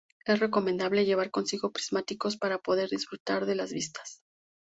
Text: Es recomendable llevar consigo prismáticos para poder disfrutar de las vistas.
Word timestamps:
Es 0.25 0.39
recomendable 0.39 1.05
llevar 1.05 1.29
consigo 1.29 1.71
prismáticos 1.71 2.35
para 2.35 2.57
poder 2.57 2.89
disfrutar 2.89 3.45
de 3.45 3.53
las 3.53 3.71
vistas. 3.71 4.23